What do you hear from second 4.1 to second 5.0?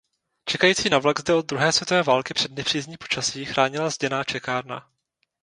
čekárna.